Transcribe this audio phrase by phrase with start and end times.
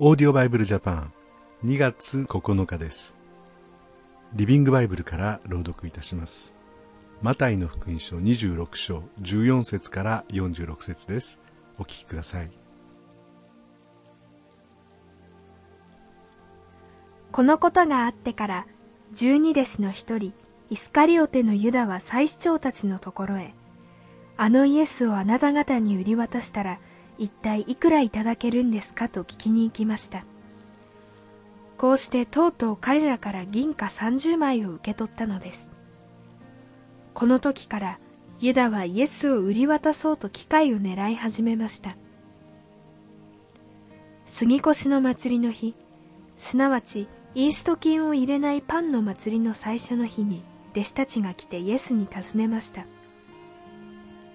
[0.00, 1.12] オーディオバイブルジャパン
[1.64, 3.14] 2月9日です。
[4.32, 6.52] リビングバイブルから朗読いたします。
[7.22, 11.40] マタイの福音書26章14節から46節です。
[11.78, 12.50] お聞きください。
[17.30, 18.66] このことがあってから
[19.12, 20.32] 十二弟子の一人
[20.70, 23.54] イスカリオテのユダは祭司長たちのところへ
[24.38, 26.80] あのイエスをあなた方に売り渡したら
[27.18, 30.24] 一体いくらいただけるんですかと聞きに行きました。
[31.76, 35.70] こうしてとうとう彼らから銀貨30枚を受け取ったのです。
[37.14, 37.98] この時から
[38.40, 41.96] ユダはイエスを売り渡そうと機会を狙い始めました。
[44.26, 45.74] 杉越の祭りの日
[46.36, 50.42] すなわちイースト菌を入れないパンの祭りの最初の日に
[50.72, 52.86] 弟子たちが来てイエスに尋ねました。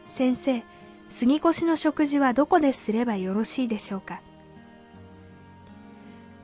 [0.06, 0.64] 先生
[1.10, 4.22] 杉越の食事はどこですればよろしいでしょうか？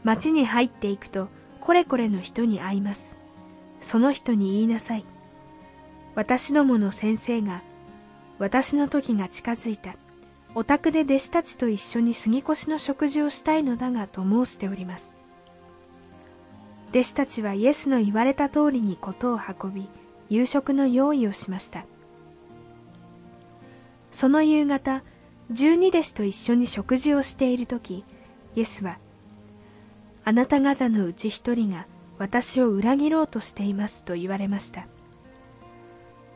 [0.03, 1.29] 町に入っていくと
[1.61, 3.17] これこれの人に会います。
[3.79, 5.05] その人に言いなさい。
[6.15, 7.61] 私どもの先生が
[8.39, 9.95] 私の時が近づいた。
[10.55, 15.17] お宅で弟子たちと一緒に杉越の食事をしたいのだがと申しております。
[16.91, 19.89] 弟子たちはイエスの言われた通りに事を運び
[20.29, 21.85] 夕食の用意をしました。
[24.15, 25.03] その夕方
[25.51, 28.05] 十二弟子と一緒に食事をしている時
[28.55, 28.97] イエスは
[30.23, 31.85] 「あなた方のうち一人が
[32.17, 34.87] 私を裏切ろうとしています」と言われました。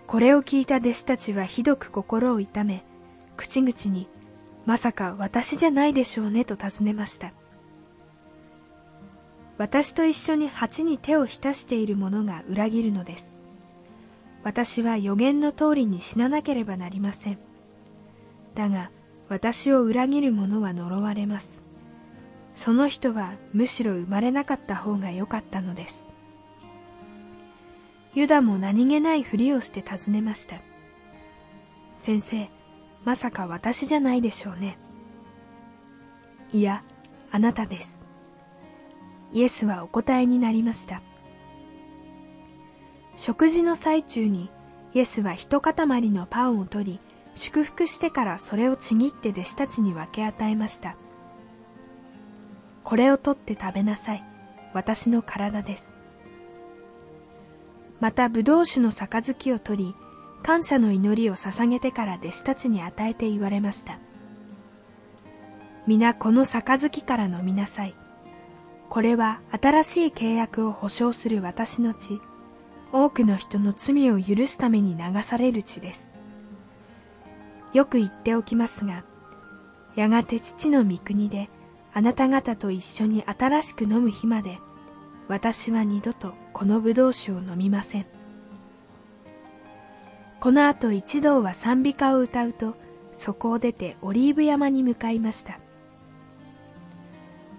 [0.07, 2.83] これを聞いた弟子たちはひどく心を痛め
[3.37, 4.09] 口々に
[4.65, 7.31] 「まさか私じゃないでしょうね」と尋ねました。
[9.57, 13.37] 私と一緒に鉢に手を浸している者が裏切るのです。
[14.43, 17.48] 私は予言の通りに死ななければなりません。
[18.55, 18.91] だが
[19.29, 21.63] 私を裏切る者は呪われます。
[22.55, 26.07] その人はむしろ生まれなかった方が良かったのです。
[28.15, 30.61] ユダも何気ないふりをして尋ねました。
[31.93, 32.49] 先生
[33.05, 34.77] まさか私じゃないでしょうね。
[36.51, 36.83] いや
[37.31, 38.01] あなたです。
[39.31, 41.01] イエスはお答えになりました。
[43.15, 44.49] 食事の最中に
[44.93, 45.75] イエスは一塊
[46.09, 46.99] のパンを取り
[47.35, 50.95] 祝福してからそれをちぎって弟子たちに分け与えました。
[52.83, 54.23] これを取って食べなさい。
[54.73, 55.93] 私の体です。
[57.99, 59.95] またブドウ酒の杯を取り
[60.41, 63.99] 感謝の祈りを捧げてから弟子たちに与えて言われました。
[65.85, 67.95] 皆この杯から飲みなさい。
[68.89, 72.19] これは新しい契約を保証する私の血。
[72.91, 76.11] 多くの人の罪を許すために流される血です。
[77.73, 79.03] よく言っておきますが、
[79.95, 81.49] やがて父の御国で
[81.93, 84.59] あなた方と一緒に新しく飲む日まで、
[85.27, 88.05] 私は二度とこの葡萄酒を飲みません。
[90.39, 92.75] この後一同は賛美歌を歌うと、
[93.11, 95.59] そこを出てオリーブ山に向かいました。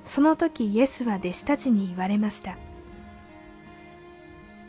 [0.04, 2.56] その時イエスは弟子たちに言われました。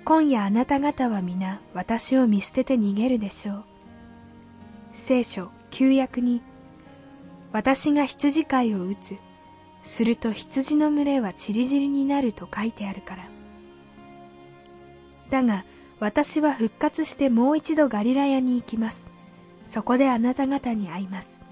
[0.04, 3.71] 今夜あなた方は皆私を見捨てて逃げるでしょう。
[4.94, 6.42] 聖書旧約に
[7.52, 9.18] 私が羊飼いを打つ。
[9.84, 13.28] すると羊の群れはちりぢりになると書いてあるから。
[15.30, 15.66] だが
[16.00, 19.12] 私は復活してもう一度ガリラヤに行きます。
[19.66, 21.44] そこであなた方に会います。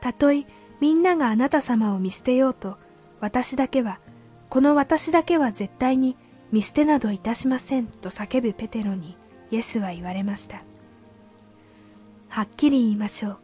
[0.00, 0.44] たとえ
[0.80, 2.76] みんながあなた様を見捨てようと
[3.20, 4.00] 私だけは
[4.48, 6.16] この私だけは絶対に
[6.50, 9.16] 見捨てなどいたしませんと叫ぶペテロに
[9.52, 10.62] イエスは言われました。
[12.32, 13.36] はっきり言いましょう。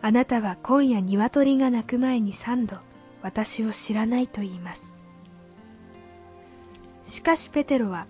[0.00, 2.78] あなたは今夜鶏が鳴く前に三度
[3.20, 4.94] 私を知らないと言います。
[7.04, 8.06] しかしペテロは、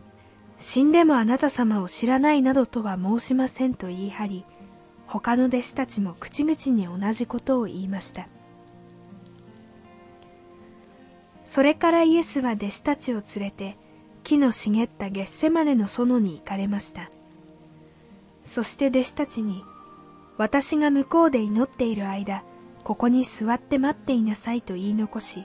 [0.56, 4.44] 死んでもあなた様を知らないなどとは申しませんと言い張り、
[5.08, 8.28] 他の弟子たちも口々に同じことを言いました。
[11.42, 13.76] それからイエスは弟子たちを連れて、
[14.22, 17.10] 木の茂ったゲッセマネの園に行かれました。
[18.44, 19.64] そして弟子たちに、
[20.38, 22.44] 私が向こうで祈っている間、
[22.84, 25.44] ここに座って待っていなさいと言い残し、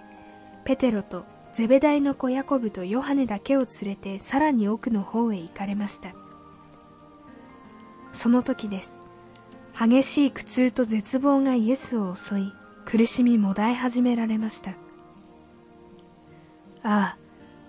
[0.63, 6.13] ペテロとゼベダイの子ヤコブとヨハネだけを連れてさらに奥の方へ行かれました。
[8.13, 9.01] その時です。
[9.77, 12.53] 激しい苦痛と絶望がイエスを襲い、
[12.85, 14.71] 苦しみもだえ始められました。
[16.83, 17.17] ああ、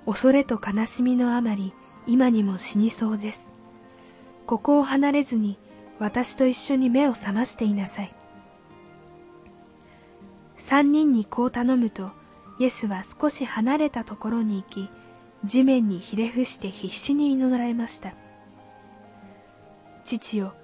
[0.05, 1.73] 恐れと悲しみのあまり、
[2.07, 3.55] 今にも死にそうです。
[4.47, 5.59] ここを離れずに、
[5.99, 8.15] 私と一緒に目を覚ましていなさい。
[10.57, 12.11] 三人にこう頼むと
[12.59, 14.89] イエスは少し離れたところに行き
[15.45, 18.15] 地面にひれ伏して必死に祈られました。
[20.05, 20.55] 父よ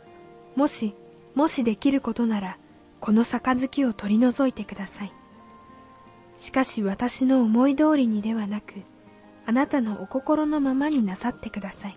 [0.57, 0.95] もし
[1.35, 2.59] もしできることなら
[3.01, 5.13] この杯を取り除いてください。
[6.37, 8.75] しかし私の思い通りにではなく
[9.47, 11.97] あなたのお心のままになさってください。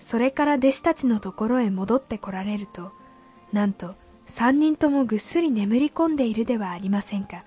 [0.00, 2.90] それから弟子たちのところへ戻ってこられると
[3.52, 3.94] なんと
[4.26, 7.44] 三人ともぐっすり眠り込んでいるではありませんか。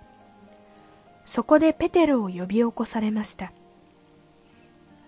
[1.26, 3.54] そこでペテロを呼び起こされました。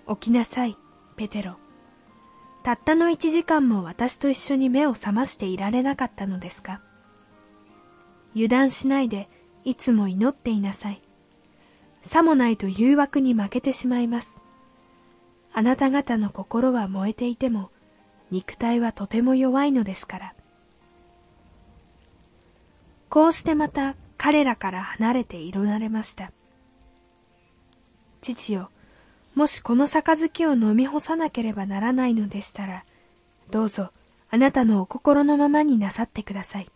[0.08, 0.78] 起きなさい
[1.18, 1.58] ペテロ。
[2.64, 6.82] たったの一時間も私と一緒に目を覚ましていられなかったのですか。
[8.34, 9.30] 油断しないで
[9.66, 11.02] いつも祈っていなさい。
[12.02, 14.42] さもないと誘惑に負けてしまいます。
[15.56, 17.72] あなた方の心は燃えていても
[18.30, 20.36] 肉体はとても弱いのですから
[23.10, 26.32] こうしてまた彼らから離れて色なれました
[28.22, 28.70] 父よ
[29.36, 32.86] もしこの杯を飲み干さなければならないのでしたら、
[33.52, 33.92] どうぞ
[34.32, 36.70] あなたのお心のままになさってください。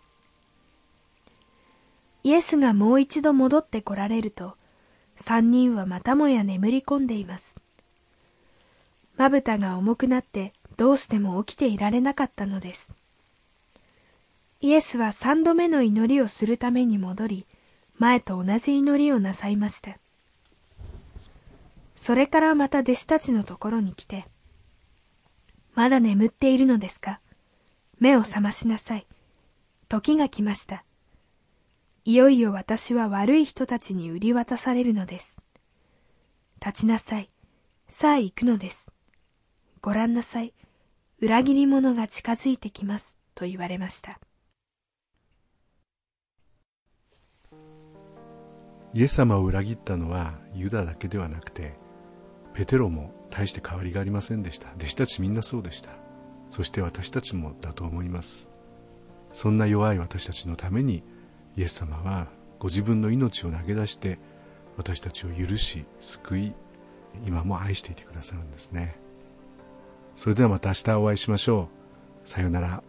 [2.23, 4.57] イエスがもう一度戻って来られると、
[5.15, 7.55] 三人はまたもや眠り込んでいます。
[9.19, 12.95] まぶたが重くなってどうしても起きていられなかったのです。
[14.61, 17.45] イエスは三度目の祈りをするために戻り、
[17.97, 19.97] 前と同じ祈りをなさいました。
[21.97, 24.23] それからまた弟子たちのところに来て、
[25.75, 27.19] まだ眠っているのですか？
[27.99, 29.05] 目を覚ましなさい。
[29.89, 30.85] 時が来ました。
[32.05, 35.37] いよいよ私は悪い人たちに売り渡されるのです。
[36.65, 37.27] 立ちなさい。
[37.89, 38.93] さあ行くのです。
[39.81, 40.53] ご覧なさい。
[41.19, 43.17] 裏切り者が近づいてきます。
[43.35, 44.19] と言われました。
[48.93, 51.77] イエス様を裏切ったのはユダだけではなくて
[52.53, 55.91] ペテロも大して変わりがありませんでした弟子たちみんなそうでした
[56.49, 58.49] そして私たちもだと思います
[59.31, 61.03] そんな弱い私たちのために
[61.55, 62.27] イエス様は
[62.57, 64.17] ご自分の命を投げ出して
[64.75, 66.53] 私たちを許し救い
[67.27, 68.99] 今も愛していてくださるんですね
[70.19, 71.69] それではまた明日お会いしましょ
[72.25, 72.83] うさようなら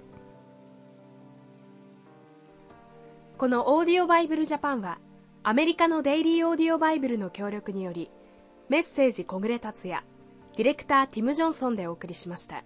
[3.38, 4.99] このオーディオバイブルジャパンは
[5.44, 8.11] アメリカのデイリーオーディオバイブルの協力により
[8.69, 10.03] メッセージ小暮達也
[10.56, 12.65] ディレクターティム・ジョンソンでお送りしました。